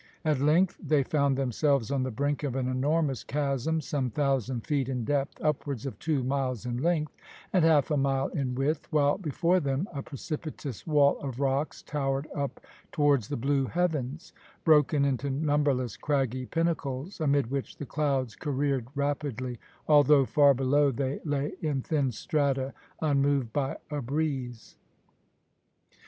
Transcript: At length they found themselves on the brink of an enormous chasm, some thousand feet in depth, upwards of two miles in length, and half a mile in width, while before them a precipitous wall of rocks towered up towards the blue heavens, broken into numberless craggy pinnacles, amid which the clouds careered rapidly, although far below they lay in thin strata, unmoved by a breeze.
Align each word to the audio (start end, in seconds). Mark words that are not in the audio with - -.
At 0.25 0.39
length 0.39 0.79
they 0.81 1.03
found 1.03 1.37
themselves 1.37 1.91
on 1.91 2.01
the 2.01 2.09
brink 2.09 2.41
of 2.41 2.55
an 2.55 2.67
enormous 2.67 3.23
chasm, 3.23 3.81
some 3.81 4.09
thousand 4.09 4.65
feet 4.65 4.89
in 4.89 5.05
depth, 5.05 5.39
upwards 5.43 5.85
of 5.85 5.99
two 5.99 6.23
miles 6.23 6.65
in 6.65 6.77
length, 6.77 7.15
and 7.53 7.63
half 7.63 7.91
a 7.91 7.97
mile 7.97 8.29
in 8.29 8.55
width, 8.55 8.87
while 8.89 9.19
before 9.19 9.59
them 9.59 9.87
a 9.93 10.01
precipitous 10.01 10.87
wall 10.87 11.19
of 11.19 11.39
rocks 11.39 11.83
towered 11.83 12.25
up 12.33 12.61
towards 12.91 13.27
the 13.27 13.37
blue 13.37 13.65
heavens, 13.67 14.33
broken 14.63 15.05
into 15.05 15.29
numberless 15.29 15.97
craggy 15.97 16.47
pinnacles, 16.47 17.19
amid 17.21 17.51
which 17.51 17.77
the 17.77 17.85
clouds 17.85 18.35
careered 18.35 18.87
rapidly, 18.95 19.59
although 19.87 20.25
far 20.25 20.55
below 20.55 20.89
they 20.89 21.19
lay 21.23 21.51
in 21.61 21.83
thin 21.83 22.11
strata, 22.11 22.73
unmoved 23.03 23.53
by 23.53 23.77
a 23.91 24.01
breeze. 24.01 24.77